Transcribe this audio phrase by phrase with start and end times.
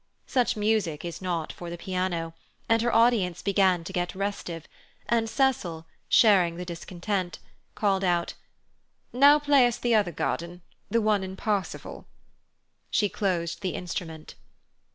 [0.25, 2.33] Such music is not for the piano,
[2.67, 4.67] and her audience began to get restive,
[5.07, 7.37] and Cecil, sharing the discontent,
[7.75, 8.33] called out:
[9.13, 12.07] "Now play us the other garden—the one in Parsifal."
[12.89, 14.33] She closed the instrument.